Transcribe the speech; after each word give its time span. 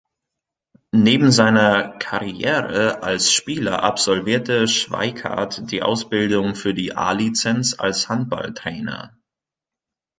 Neben 0.95 1.29
seiner 1.31 1.95
Karriere 1.99 3.03
als 3.03 3.31
Spieler 3.31 3.83
absolvierte 3.83 4.67
Schweikardt 4.67 5.69
die 5.69 5.83
Ausbildung 5.83 6.55
für 6.55 6.73
die 6.73 6.95
A-Lizenz 6.97 7.75
als 7.77 8.09
Handballtrainer. 8.09 9.15